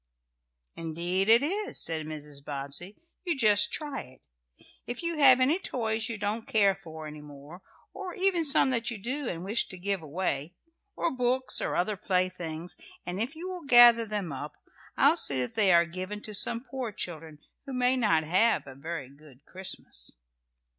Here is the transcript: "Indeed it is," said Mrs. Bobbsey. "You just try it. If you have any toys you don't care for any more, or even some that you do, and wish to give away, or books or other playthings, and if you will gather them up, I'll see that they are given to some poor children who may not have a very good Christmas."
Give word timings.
"Indeed 0.75 1.29
it 1.29 1.43
is," 1.43 1.79
said 1.79 2.07
Mrs. 2.07 2.43
Bobbsey. 2.43 2.97
"You 3.23 3.37
just 3.37 3.71
try 3.71 4.01
it. 4.01 4.25
If 4.87 5.03
you 5.03 5.19
have 5.19 5.39
any 5.39 5.59
toys 5.59 6.09
you 6.09 6.17
don't 6.17 6.47
care 6.47 6.73
for 6.73 7.05
any 7.05 7.21
more, 7.21 7.61
or 7.93 8.15
even 8.15 8.43
some 8.43 8.71
that 8.71 8.89
you 8.89 8.97
do, 8.97 9.29
and 9.29 9.43
wish 9.43 9.67
to 9.67 9.77
give 9.77 10.01
away, 10.01 10.55
or 10.95 11.11
books 11.11 11.61
or 11.61 11.75
other 11.75 11.97
playthings, 11.97 12.77
and 13.05 13.21
if 13.21 13.35
you 13.35 13.47
will 13.47 13.65
gather 13.65 14.03
them 14.07 14.31
up, 14.33 14.55
I'll 14.97 15.17
see 15.17 15.39
that 15.41 15.53
they 15.53 15.71
are 15.71 15.85
given 15.85 16.19
to 16.23 16.33
some 16.33 16.63
poor 16.63 16.91
children 16.91 17.37
who 17.67 17.73
may 17.73 17.95
not 17.95 18.23
have 18.23 18.65
a 18.65 18.73
very 18.73 19.07
good 19.07 19.45
Christmas." 19.45 20.17